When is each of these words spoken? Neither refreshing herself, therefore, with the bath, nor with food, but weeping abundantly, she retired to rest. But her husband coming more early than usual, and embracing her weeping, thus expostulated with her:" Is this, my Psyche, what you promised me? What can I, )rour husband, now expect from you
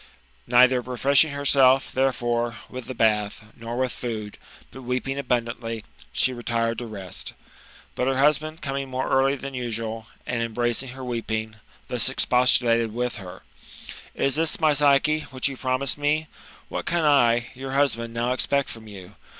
Neither 0.47 0.81
refreshing 0.81 1.29
herself, 1.31 1.91
therefore, 1.91 2.57
with 2.69 2.85
the 2.85 2.95
bath, 2.95 3.43
nor 3.55 3.77
with 3.77 3.91
food, 3.91 4.39
but 4.71 4.81
weeping 4.81 5.19
abundantly, 5.19 5.83
she 6.11 6.33
retired 6.33 6.79
to 6.79 6.87
rest. 6.87 7.33
But 7.93 8.07
her 8.07 8.17
husband 8.17 8.63
coming 8.63 8.89
more 8.89 9.07
early 9.07 9.35
than 9.35 9.53
usual, 9.53 10.07
and 10.25 10.41
embracing 10.41 10.89
her 10.93 11.03
weeping, 11.05 11.57
thus 11.87 12.09
expostulated 12.09 12.91
with 12.95 13.17
her:" 13.17 13.43
Is 14.15 14.33
this, 14.37 14.59
my 14.59 14.73
Psyche, 14.73 15.19
what 15.29 15.47
you 15.47 15.55
promised 15.55 15.99
me? 15.99 16.25
What 16.67 16.87
can 16.87 17.05
I, 17.05 17.51
)rour 17.55 17.73
husband, 17.73 18.11
now 18.11 18.33
expect 18.33 18.69
from 18.71 18.87
you 18.87 19.13